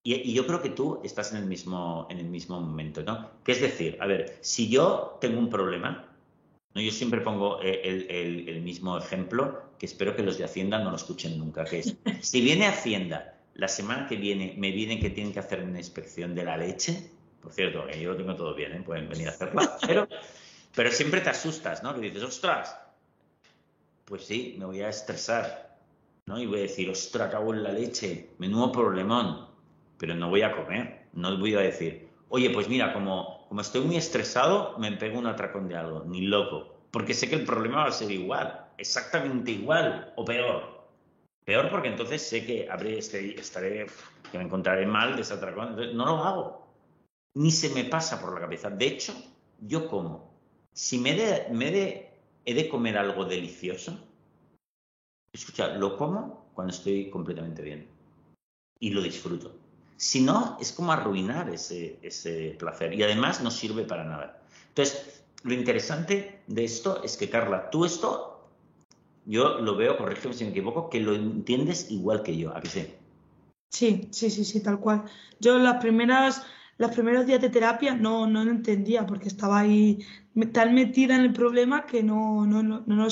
Y, 0.02 0.32
yo 0.32 0.46
creo 0.46 0.62
que 0.62 0.70
tú 0.70 1.00
estás 1.02 1.32
en 1.32 1.38
el, 1.38 1.46
mismo, 1.46 2.06
en 2.08 2.18
el 2.18 2.26
mismo 2.26 2.58
momento, 2.58 3.02
¿no? 3.02 3.28
Que 3.44 3.52
es 3.52 3.60
decir, 3.60 3.98
a 4.00 4.06
ver, 4.06 4.38
si 4.40 4.70
yo 4.70 5.18
tengo 5.20 5.38
un 5.38 5.50
problema, 5.50 6.09
¿no? 6.74 6.80
yo 6.80 6.90
siempre 6.90 7.20
pongo 7.20 7.62
eh, 7.62 7.80
el, 7.84 8.48
el, 8.48 8.60
mismo 8.62 8.98
ejemplo, 8.98 9.62
que 9.78 9.86
espero 9.86 10.14
que 10.14 10.22
los 10.22 10.38
de 10.38 10.44
Hacienda 10.44 10.78
no 10.78 10.90
lo 10.90 10.96
escuchen 10.96 11.38
nunca, 11.38 11.64
que 11.64 11.80
es, 11.80 11.96
si 12.20 12.40
viene 12.40 12.66
Hacienda 12.66 13.36
la 13.54 13.68
semana 13.68 14.06
que 14.06 14.16
viene, 14.16 14.54
me 14.56 14.70
vienen 14.70 15.00
que 15.00 15.10
tienen 15.10 15.32
que 15.32 15.40
hacer 15.40 15.62
una 15.62 15.78
inspección 15.78 16.34
de 16.34 16.44
la 16.44 16.56
leche, 16.56 17.10
por 17.42 17.52
cierto, 17.52 17.86
que 17.86 18.00
yo 18.00 18.12
lo 18.12 18.16
tengo 18.16 18.34
todo 18.34 18.54
bien, 18.54 18.72
¿eh? 18.72 18.82
pueden 18.84 19.08
venir 19.08 19.28
a 19.28 19.30
hacerla, 19.30 19.78
pero, 19.86 20.08
pero 20.74 20.90
siempre 20.90 21.20
te 21.20 21.30
asustas, 21.30 21.82
¿no? 21.82 21.94
Que 21.94 22.00
dices, 22.00 22.22
ostras, 22.22 22.76
pues 24.04 24.24
sí, 24.24 24.56
me 24.58 24.64
voy 24.64 24.80
a 24.80 24.88
estresar, 24.88 25.76
¿no? 26.26 26.38
Y 26.40 26.46
voy 26.46 26.60
a 26.60 26.62
decir, 26.62 26.88
ostras, 26.90 27.30
cago 27.30 27.52
en 27.52 27.62
la 27.62 27.72
leche, 27.72 28.30
menudo 28.38 28.72
problemón 28.72 29.50
pero 30.00 30.14
no 30.14 30.30
voy 30.30 30.42
a 30.42 30.56
comer. 30.56 31.02
No 31.12 31.38
voy 31.38 31.54
a 31.54 31.60
decir, 31.60 32.08
oye, 32.30 32.48
pues 32.50 32.68
mira, 32.68 32.92
como, 32.94 33.39
como 33.50 33.62
estoy 33.62 33.80
muy 33.80 33.96
estresado, 33.96 34.78
me 34.78 34.92
pego 34.92 35.18
un 35.18 35.26
atracón 35.26 35.66
de 35.66 35.74
algo, 35.74 36.04
ni 36.04 36.20
loco. 36.20 36.84
Porque 36.92 37.14
sé 37.14 37.28
que 37.28 37.34
el 37.34 37.44
problema 37.44 37.78
va 37.78 37.86
a 37.86 37.90
ser 37.90 38.08
igual, 38.12 38.68
exactamente 38.78 39.50
igual 39.50 40.12
o 40.14 40.24
peor. 40.24 40.86
Peor 41.44 41.68
porque 41.68 41.88
entonces 41.88 42.22
sé 42.22 42.46
que 42.46 42.68
este, 42.96 43.40
estaré, 43.40 43.86
que 44.30 44.38
me 44.38 44.44
encontraré 44.44 44.86
mal 44.86 45.16
de 45.16 45.22
ese 45.22 45.34
atracón. 45.34 45.70
Entonces, 45.70 45.96
no 45.96 46.06
lo 46.06 46.18
hago. 46.18 46.68
Ni 47.34 47.50
se 47.50 47.70
me 47.70 47.82
pasa 47.82 48.20
por 48.20 48.32
la 48.32 48.40
cabeza. 48.40 48.70
De 48.70 48.86
hecho, 48.86 49.12
yo 49.58 49.88
como. 49.88 50.32
Si 50.72 50.98
me, 50.98 51.16
me 51.50 51.72
de, 51.72 52.08
he 52.44 52.54
de 52.54 52.68
comer 52.68 52.96
algo 52.98 53.24
delicioso, 53.24 53.98
escucha, 55.32 55.74
lo 55.74 55.96
como 55.96 56.52
cuando 56.54 56.72
estoy 56.72 57.10
completamente 57.10 57.62
bien. 57.62 57.88
Y 58.78 58.90
lo 58.90 59.02
disfruto. 59.02 59.52
Si 60.00 60.22
no, 60.22 60.56
es 60.58 60.72
como 60.72 60.92
arruinar 60.92 61.50
ese, 61.50 61.98
ese 62.00 62.56
placer 62.58 62.94
y 62.94 63.02
además 63.02 63.42
no 63.42 63.50
sirve 63.50 63.84
para 63.84 64.02
nada. 64.02 64.40
Entonces, 64.68 65.22
lo 65.42 65.52
interesante 65.52 66.40
de 66.46 66.64
esto 66.64 67.02
es 67.04 67.18
que, 67.18 67.28
Carla, 67.28 67.68
tú 67.68 67.84
esto, 67.84 68.48
yo 69.26 69.58
lo 69.58 69.76
veo, 69.76 69.98
corrígeme 69.98 70.32
si 70.32 70.44
me 70.44 70.52
equivoco, 70.52 70.88
que 70.88 71.00
lo 71.00 71.14
entiendes 71.14 71.90
igual 71.90 72.22
que 72.22 72.34
yo, 72.34 72.56
¿a 72.56 72.62
qué 72.62 72.68
sé? 72.70 72.98
Sí, 73.68 74.08
sí, 74.10 74.30
sí, 74.30 74.46
sí, 74.46 74.62
tal 74.62 74.80
cual. 74.80 75.04
Yo 75.38 75.58
las 75.58 75.82
primeras, 75.82 76.46
los 76.78 76.92
primeros 76.92 77.26
días 77.26 77.42
de 77.42 77.50
terapia 77.50 77.94
no, 77.94 78.26
no 78.26 78.42
lo 78.42 78.50
entendía 78.50 79.06
porque 79.06 79.28
estaba 79.28 79.58
ahí 79.58 79.98
tan 80.54 80.72
metida 80.72 81.14
en 81.14 81.20
el 81.20 81.34
problema 81.34 81.84
que 81.84 82.02
no, 82.02 82.46
no, 82.46 82.62
no, 82.62 82.82
no, 82.86 83.06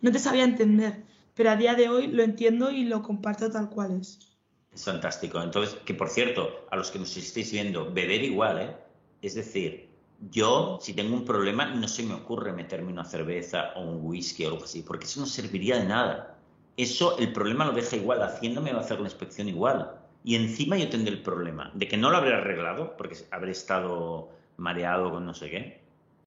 no 0.00 0.12
te 0.12 0.18
sabía 0.20 0.44
entender. 0.44 1.02
Pero 1.34 1.50
a 1.50 1.56
día 1.56 1.74
de 1.74 1.88
hoy 1.88 2.06
lo 2.06 2.22
entiendo 2.22 2.70
y 2.70 2.84
lo 2.84 3.02
comparto 3.02 3.50
tal 3.50 3.68
cual 3.68 3.98
es. 4.00 4.29
Es 4.72 4.84
fantástico. 4.84 5.42
Entonces, 5.42 5.76
que 5.84 5.94
por 5.94 6.08
cierto, 6.08 6.66
a 6.70 6.76
los 6.76 6.90
que 6.90 6.98
nos 6.98 7.16
estéis 7.16 7.52
viendo, 7.52 7.92
beber 7.92 8.22
igual, 8.22 8.60
¿eh? 8.60 8.76
Es 9.22 9.34
decir, 9.34 9.88
yo, 10.30 10.78
si 10.80 10.94
tengo 10.94 11.14
un 11.14 11.24
problema, 11.24 11.66
no 11.66 11.88
se 11.88 12.02
me 12.02 12.14
ocurre 12.14 12.52
meterme 12.52 12.92
una 12.92 13.04
cerveza 13.04 13.72
o 13.76 13.82
un 13.82 14.04
whisky 14.06 14.44
o 14.44 14.50
algo 14.50 14.64
así, 14.64 14.82
porque 14.82 15.06
eso 15.06 15.20
no 15.20 15.26
serviría 15.26 15.78
de 15.78 15.86
nada. 15.86 16.38
Eso, 16.76 17.18
el 17.18 17.32
problema 17.32 17.64
lo 17.64 17.72
deja 17.72 17.96
igual, 17.96 18.22
haciéndome 18.22 18.72
va 18.72 18.78
a 18.78 18.82
hacer 18.82 19.00
la 19.00 19.06
inspección 19.06 19.48
igual. 19.48 19.92
Y 20.24 20.36
encima 20.36 20.76
yo 20.76 20.88
tendré 20.88 21.14
el 21.14 21.22
problema 21.22 21.70
de 21.74 21.88
que 21.88 21.96
no 21.96 22.10
lo 22.10 22.18
habré 22.18 22.34
arreglado, 22.34 22.96
porque 22.96 23.16
habré 23.30 23.52
estado 23.52 24.30
mareado 24.56 25.10
con 25.10 25.26
no 25.26 25.34
sé 25.34 25.50
qué. 25.50 25.80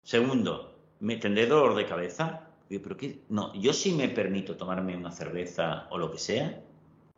Segundo, 0.04 0.76
me 1.00 1.18
tendré 1.18 1.48
dolor 1.48 1.76
de 1.76 1.86
cabeza. 1.86 2.48
¿pero 2.70 2.98
qué? 2.98 3.22
No, 3.30 3.54
yo 3.54 3.72
sí 3.74 3.92
me 3.92 4.10
permito 4.10 4.56
tomarme 4.58 4.98
una 4.98 5.12
cerveza 5.12 5.88
o 5.92 5.98
lo 5.98 6.12
que 6.12 6.18
sea, 6.18 6.60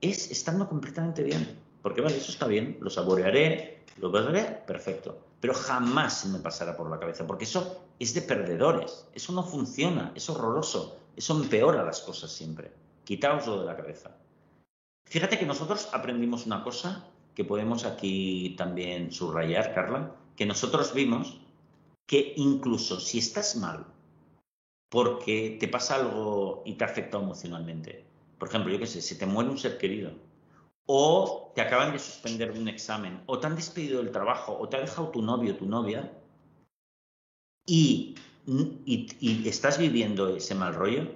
es 0.02 0.32
estando 0.32 0.68
completamente 0.68 1.24
bien. 1.24 1.60
Porque 1.82 2.02
vale, 2.02 2.18
eso 2.18 2.32
está 2.32 2.48
bien, 2.48 2.78
lo 2.82 2.90
saborearé, 2.90 3.84
lo 3.98 4.12
veré, 4.12 4.64
perfecto. 4.66 5.20
Pero 5.40 5.54
jamás 5.54 6.26
me 6.26 6.40
pasará 6.40 6.76
por 6.76 6.90
la 6.90 7.00
cabeza, 7.00 7.28
porque 7.28 7.46
eso 7.46 7.86
es 8.00 8.14
de 8.14 8.22
perdedores, 8.22 9.08
eso 9.14 9.34
no 9.34 9.44
funciona, 9.44 10.12
es 10.16 10.30
horroroso, 10.30 10.98
eso 11.16 11.40
empeora 11.40 11.84
las 11.84 12.00
cosas 12.02 12.32
siempre. 12.32 12.72
Quitaoslo 13.04 13.60
de 13.60 13.66
la 13.66 13.76
cabeza. 13.76 14.18
Fíjate 15.08 15.38
que 15.38 15.46
nosotros 15.46 15.90
aprendimos 15.94 16.48
una 16.48 16.64
cosa 16.64 17.06
que 17.36 17.44
podemos 17.44 17.86
aquí 17.86 18.56
también 18.58 19.12
subrayar, 19.12 19.76
Carla, 19.76 20.16
que 20.36 20.46
nosotros 20.46 20.94
vimos 20.94 21.40
que 22.08 22.34
incluso 22.38 23.00
si 23.00 23.20
estás 23.20 23.56
mal 23.56 23.86
porque 24.90 25.58
te 25.60 25.68
pasa 25.68 25.96
algo 25.96 26.64
y 26.66 26.74
te 26.74 26.84
ha 26.84 26.88
afectado 26.88 27.24
emocionalmente, 27.24 28.06
por 28.38 28.50
ejemplo, 28.50 28.72
yo 28.72 28.80
qué 28.80 28.88
sé, 28.88 29.02
se 29.02 29.16
te 29.16 29.26
muere 29.26 29.50
un 29.50 29.58
ser 29.58 29.78
querido, 29.78 30.12
o 30.86 31.52
te 31.56 31.62
acaban 31.62 31.92
de 31.92 32.00
suspender 32.00 32.52
un 32.52 32.68
examen, 32.68 33.22
o 33.26 33.40
te 33.40 33.48
han 33.48 33.56
despedido 33.56 34.02
del 34.02 34.12
trabajo, 34.12 34.58
o 34.60 34.70
te 34.70 34.78
ha 34.78 34.82
dejado 34.82 35.10
tu 35.10 35.22
novio 35.22 35.54
o 35.54 35.58
tu 35.58 35.66
novia, 35.66 36.12
y, 37.66 38.16
y, 38.46 39.48
estás 39.48 39.78
viviendo 39.78 40.36
ese 40.36 40.54
mal 40.54 40.76
rollo, 40.76 41.16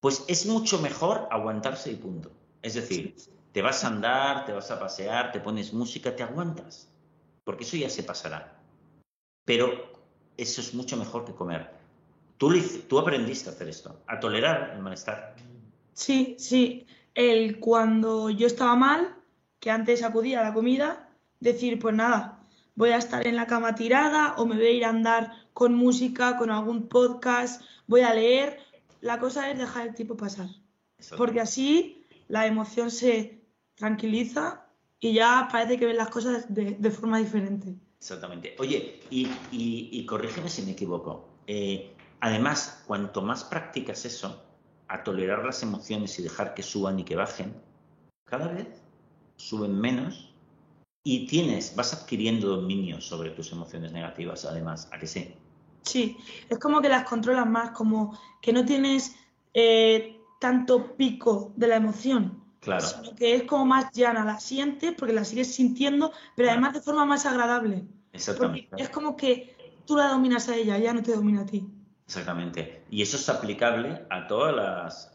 pues 0.00 0.24
es 0.28 0.46
mucho 0.46 0.80
mejor 0.80 1.28
aguantarse 1.30 1.92
y 1.92 1.96
punto. 1.96 2.30
Es 2.62 2.74
decir, 2.74 3.14
te 3.52 3.62
vas 3.62 3.84
a 3.84 3.88
andar, 3.88 4.44
te 4.44 4.52
vas 4.52 4.70
a 4.70 4.80
pasear, 4.80 5.30
te 5.30 5.40
pones 5.40 5.72
música, 5.72 6.14
te 6.14 6.24
aguantas, 6.24 6.88
porque 7.44 7.64
eso 7.64 7.76
ya 7.76 7.88
se 7.88 8.02
pasará. 8.02 8.60
Pero 9.44 9.70
eso 10.36 10.60
es 10.60 10.74
mucho 10.74 10.96
mejor 10.96 11.24
que 11.24 11.34
comer. 11.34 11.70
Tú, 12.36 12.52
tú 12.88 12.98
aprendiste 12.98 13.48
a 13.48 13.52
hacer 13.52 13.68
esto, 13.68 14.00
a 14.06 14.18
tolerar 14.18 14.72
el 14.74 14.82
malestar. 14.82 15.36
Sí, 15.96 16.36
sí. 16.38 16.86
El 17.14 17.58
cuando 17.58 18.28
yo 18.28 18.46
estaba 18.46 18.76
mal, 18.76 19.16
que 19.58 19.70
antes 19.70 20.02
acudía 20.02 20.40
a 20.40 20.44
la 20.44 20.52
comida, 20.52 21.08
decir, 21.40 21.78
pues 21.78 21.94
nada, 21.94 22.44
voy 22.74 22.90
a 22.90 22.98
estar 22.98 23.26
en 23.26 23.34
la 23.34 23.46
cama 23.46 23.74
tirada 23.74 24.34
o 24.36 24.44
me 24.46 24.56
voy 24.56 24.66
a 24.66 24.70
ir 24.70 24.84
a 24.84 24.90
andar 24.90 25.32
con 25.54 25.74
música, 25.74 26.36
con 26.36 26.50
algún 26.50 26.88
podcast, 26.88 27.62
voy 27.86 28.02
a 28.02 28.14
leer. 28.14 28.60
La 29.00 29.18
cosa 29.18 29.50
es 29.50 29.58
dejar 29.58 29.88
el 29.88 29.94
tiempo 29.94 30.16
pasar. 30.16 30.48
Porque 31.16 31.40
así 31.40 32.04
la 32.28 32.46
emoción 32.46 32.90
se 32.90 33.42
tranquiliza 33.74 34.66
y 35.00 35.14
ya 35.14 35.48
parece 35.50 35.78
que 35.78 35.86
ven 35.86 35.96
las 35.96 36.10
cosas 36.10 36.44
de, 36.52 36.90
forma 36.90 37.18
diferente. 37.18 37.74
Exactamente. 37.98 38.54
Oye, 38.58 39.00
y, 39.10 39.30
y, 39.50 40.04
corrígeme 40.04 40.50
si 40.50 40.62
me 40.62 40.72
equivoco. 40.72 41.28
Eh, 41.46 41.94
además, 42.20 42.82
cuanto 42.86 43.22
más 43.22 43.44
practicas 43.44 44.04
eso, 44.04 44.45
a 44.88 45.02
tolerar 45.02 45.44
las 45.44 45.62
emociones 45.62 46.18
y 46.18 46.22
dejar 46.22 46.54
que 46.54 46.62
suban 46.62 46.98
y 46.98 47.04
que 47.04 47.16
bajen, 47.16 47.54
cada 48.24 48.48
vez 48.48 48.68
suben 49.36 49.78
menos 49.78 50.32
y 51.02 51.26
tienes, 51.26 51.74
vas 51.76 51.92
adquiriendo 51.94 52.48
dominio 52.48 53.00
sobre 53.00 53.30
tus 53.30 53.52
emociones 53.52 53.92
negativas, 53.92 54.44
además, 54.44 54.88
¿a 54.92 54.98
que 54.98 55.06
sí? 55.06 55.34
Sí, 55.82 56.16
es 56.48 56.58
como 56.58 56.80
que 56.80 56.88
las 56.88 57.04
controlas 57.04 57.46
más, 57.46 57.70
como 57.70 58.18
que 58.42 58.52
no 58.52 58.64
tienes 58.64 59.14
eh, 59.54 60.20
tanto 60.40 60.96
pico 60.96 61.52
de 61.56 61.68
la 61.68 61.76
emoción. 61.76 62.42
Claro. 62.58 62.84
Sino 62.84 63.14
que 63.14 63.36
es 63.36 63.44
como 63.44 63.64
más 63.64 63.92
llana, 63.92 64.24
la 64.24 64.40
sientes 64.40 64.94
porque 64.98 65.14
la 65.14 65.24
sigues 65.24 65.54
sintiendo, 65.54 66.10
pero 66.34 66.50
además 66.50 66.74
de 66.74 66.80
forma 66.80 67.04
más 67.04 67.24
agradable. 67.24 67.86
Exactamente. 68.12 68.70
es 68.76 68.88
como 68.88 69.16
que 69.16 69.54
tú 69.86 69.96
la 69.96 70.08
dominas 70.08 70.48
a 70.48 70.56
ella, 70.56 70.76
ella 70.76 70.92
no 70.92 71.02
te 71.02 71.14
domina 71.14 71.42
a 71.42 71.46
ti. 71.46 71.68
Exactamente. 72.06 72.84
Y 72.88 73.02
eso 73.02 73.16
es 73.16 73.28
aplicable 73.28 74.02
a 74.10 74.26
todas 74.28 74.54
las 74.54 75.10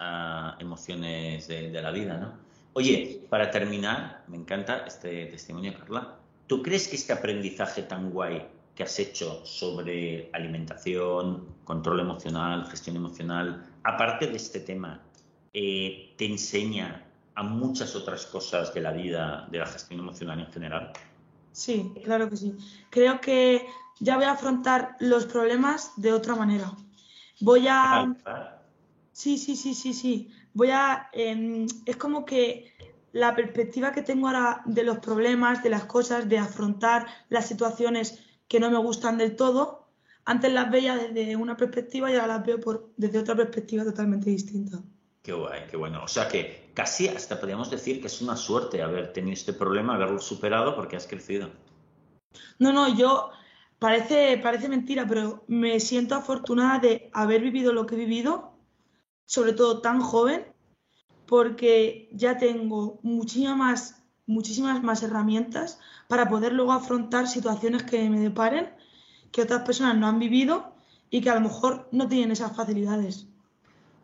emociones 0.59 1.47
de, 1.47 1.81
la 1.81 1.91
vida, 1.91 2.17
¿no? 2.17 2.33
Oye, 2.73 3.21
para 3.29 3.49
terminar, 3.49 4.23
me 4.27 4.37
encanta 4.37 4.83
este 4.85 5.25
testimonio, 5.27 5.73
Carla. 5.77 6.17
¿Tú 6.47 6.61
crees 6.61 6.87
que 6.87 6.97
este 6.97 7.13
aprendizaje 7.13 7.83
tan 7.83 8.11
guay 8.11 8.45
que 8.75 8.83
has 8.83 8.99
hecho 8.99 9.45
sobre 9.45 10.29
alimentación, 10.33 11.45
control 11.63 12.01
emocional, 12.01 12.65
gestión 12.67 12.97
emocional, 12.97 13.65
aparte 13.83 14.27
de 14.27 14.37
este 14.37 14.59
tema, 14.59 15.01
eh, 15.53 16.13
te 16.17 16.25
enseña 16.25 17.05
a 17.35 17.43
muchas 17.43 17.95
otras 17.95 18.25
cosas 18.25 18.73
de 18.73 18.81
la 18.81 18.91
vida, 18.91 19.47
de 19.49 19.59
la 19.59 19.65
gestión 19.65 19.99
emocional 19.99 20.39
en 20.39 20.51
general? 20.51 20.93
Sí, 21.51 21.91
claro 22.03 22.29
que 22.29 22.37
sí. 22.37 22.55
Creo 22.89 23.19
que 23.19 23.67
ya 24.01 24.15
voy 24.17 24.25
a 24.25 24.31
afrontar 24.31 24.97
los 24.99 25.25
problemas 25.25 25.93
de 25.95 26.11
otra 26.11 26.35
manera. 26.35 26.73
Voy 27.39 27.67
a... 27.69 28.13
Sí, 29.13 29.37
sí, 29.37 29.55
sí, 29.55 29.73
sí, 29.73 29.93
sí. 29.93 30.33
Voy 30.53 30.71
a... 30.71 31.09
Em, 31.13 31.67
es 31.85 31.97
como 31.97 32.25
que 32.25 32.73
la 33.13 33.35
perspectiva 33.35 33.91
que 33.91 34.01
tengo 34.01 34.27
ahora 34.27 34.63
de 34.65 34.83
los 34.83 34.97
problemas, 34.99 35.61
de 35.63 35.69
las 35.69 35.85
cosas, 35.85 36.27
de 36.27 36.39
afrontar 36.39 37.07
las 37.29 37.47
situaciones 37.47 38.19
que 38.47 38.59
no 38.59 38.71
me 38.71 38.77
gustan 38.77 39.17
del 39.17 39.35
todo, 39.35 39.87
antes 40.25 40.51
las 40.51 40.71
veía 40.71 40.95
desde 40.95 41.35
una 41.35 41.55
perspectiva 41.55 42.09
y 42.09 42.15
ahora 42.15 42.27
las 42.27 42.45
veo 42.45 42.59
por, 42.59 42.89
desde 42.97 43.19
otra 43.19 43.35
perspectiva 43.35 43.83
totalmente 43.83 44.29
distinta. 44.29 44.79
Qué 45.21 45.33
guay, 45.33 45.61
qué 45.69 45.77
bueno. 45.77 46.03
O 46.03 46.07
sea 46.07 46.27
que 46.27 46.71
casi 46.73 47.07
hasta 47.07 47.39
podríamos 47.39 47.69
decir 47.69 48.01
que 48.01 48.07
es 48.07 48.21
una 48.21 48.35
suerte 48.35 48.81
haber 48.81 49.13
tenido 49.13 49.33
este 49.33 49.53
problema, 49.53 49.93
haberlo 49.93 50.19
superado 50.19 50.75
porque 50.75 50.95
has 50.95 51.05
crecido. 51.05 51.49
No, 52.57 52.71
no, 52.73 52.95
yo 52.95 53.31
parece, 53.81 54.37
parece 54.37 54.69
mentira, 54.69 55.07
pero 55.07 55.43
me 55.47 55.79
siento 55.79 56.13
afortunada 56.13 56.77
de 56.77 57.09
haber 57.13 57.41
vivido 57.41 57.73
lo 57.73 57.87
que 57.87 57.95
he 57.95 57.97
vivido, 57.97 58.53
sobre 59.25 59.53
todo 59.53 59.81
tan 59.81 60.01
joven, 60.01 60.45
porque 61.25 62.07
ya 62.13 62.37
tengo 62.37 62.99
muchísimas 63.01 63.57
más, 63.57 64.03
muchísimas 64.27 64.83
más 64.83 65.01
herramientas 65.01 65.79
para 66.07 66.29
poder 66.29 66.53
luego 66.53 66.73
afrontar 66.73 67.27
situaciones 67.27 67.81
que 67.81 68.07
me 68.07 68.19
deparen, 68.19 68.69
que 69.31 69.41
otras 69.41 69.63
personas 69.63 69.97
no 69.97 70.07
han 70.07 70.19
vivido 70.19 70.75
y 71.09 71.21
que 71.21 71.31
a 71.31 71.35
lo 71.35 71.41
mejor 71.41 71.89
no 71.91 72.07
tienen 72.07 72.29
esas 72.29 72.55
facilidades. 72.55 73.25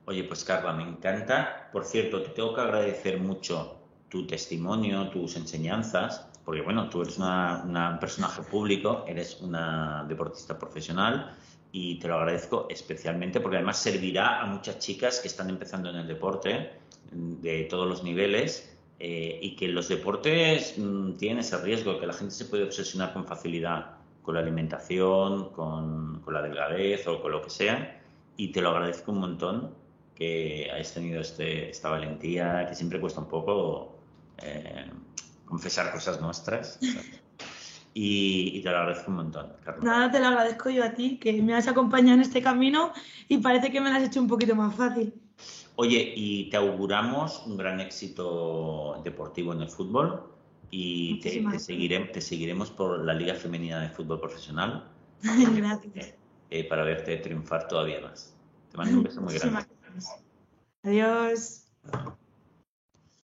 Oye, 0.06 0.24
pues 0.24 0.44
Carla, 0.44 0.74
me 0.74 0.90
encanta. 0.90 1.70
Por 1.72 1.86
cierto, 1.86 2.24
te 2.24 2.30
tengo 2.30 2.56
que 2.56 2.62
agradecer 2.62 3.20
mucho 3.20 3.78
tu 4.10 4.26
testimonio, 4.26 5.10
tus 5.10 5.36
enseñanzas, 5.36 6.27
porque 6.48 6.62
bueno, 6.62 6.90
tú 6.90 7.02
eres 7.02 7.18
un 7.20 7.98
personaje 8.00 8.42
público, 8.42 9.04
eres 9.06 9.42
una 9.42 10.06
deportista 10.08 10.58
profesional 10.58 11.36
y 11.74 12.00
te 12.00 12.08
lo 12.08 12.16
agradezco 12.16 12.68
especialmente 12.70 13.42
porque 13.42 13.58
además 13.58 13.80
servirá 13.80 14.40
a 14.40 14.46
muchas 14.46 14.80
chicas 14.80 15.20
que 15.20 15.28
están 15.28 15.50
empezando 15.50 15.90
en 15.90 15.98
el 15.98 16.08
deporte 16.08 16.72
de 17.12 17.64
todos 17.66 17.86
los 17.86 18.02
niveles 18.02 18.74
eh, 18.98 19.38
y 19.42 19.58
que 19.58 19.68
los 19.68 19.90
deportes 19.90 20.76
mm, 20.78 21.18
tienen 21.18 21.40
ese 21.40 21.58
riesgo, 21.58 22.00
que 22.00 22.08
la 22.08 22.14
gente 22.14 22.34
se 22.34 22.46
puede 22.46 22.64
obsesionar 22.64 23.12
con 23.12 23.26
facilidad 23.26 23.98
con 24.22 24.36
la 24.36 24.40
alimentación, 24.40 25.50
con, 25.50 26.22
con 26.22 26.34
la 26.34 26.42
delgadez 26.42 27.06
o 27.10 27.22
con 27.22 27.34
lo 27.34 27.42
que 27.42 27.50
sea 27.50 28.02
y 28.38 28.54
te 28.54 28.62
lo 28.62 28.70
agradezco 28.70 29.12
un 29.12 29.20
montón 29.20 29.74
que 30.16 30.72
hayas 30.74 30.94
tenido 30.94 31.20
este, 31.20 31.72
esta 31.72 31.90
valentía, 31.90 32.68
que 32.70 32.74
siempre 32.74 33.02
cuesta 33.02 33.20
un 33.20 33.28
poco 33.28 33.98
eh, 34.42 34.86
confesar 35.48 35.92
cosas 35.92 36.22
nuestras. 36.22 36.80
Y, 37.94 38.62
te 38.62 38.70
lo 38.70 38.78
agradezco 38.78 39.10
un 39.10 39.18
montón, 39.18 39.54
Carlos. 39.64 39.84
Nada, 39.84 40.12
te 40.12 40.20
lo 40.20 40.28
agradezco 40.28 40.70
yo 40.70 40.84
a 40.84 40.94
ti, 40.94 41.18
que 41.18 41.42
me 41.42 41.56
has 41.56 41.68
acompañado 41.68 42.14
en 42.14 42.22
este 42.22 42.44
camino 42.44 42.94
y 43.28 43.40
parece 43.40 43.72
que 43.72 43.82
me 43.82 43.90
lo 43.90 43.96
has 43.96 44.04
hecho 44.04 44.22
un 44.22 44.28
poquito 44.28 44.56
más 44.56 44.76
fácil. 44.76 45.14
Oye, 45.78 46.14
y 46.16 46.50
te 46.50 46.58
auguramos 46.58 47.44
un 47.48 47.58
gran 47.58 47.80
éxito 47.80 49.02
deportivo 49.04 49.54
en 49.54 49.62
el 49.62 49.70
fútbol 49.70 50.24
y 50.70 51.20
te, 51.22 51.60
seguiremos, 51.60 52.12
te 52.12 52.22
seguiremos 52.22 52.70
por 52.72 53.04
la 53.04 53.14
Liga 53.14 53.34
Femenina 53.34 53.80
de 53.80 53.90
Fútbol 53.90 54.20
Profesional. 54.20 54.92
Gracias. 55.56 56.16
Eh, 56.50 56.64
para 56.66 56.84
verte 56.84 57.18
triunfar 57.18 57.68
todavía 57.68 58.00
más. 58.02 58.36
Te 58.72 58.78
mando 58.78 58.98
un 58.98 59.04
beso 59.04 59.22
muy 59.22 59.34
grande. 59.34 59.66
Adiós. 60.84 61.64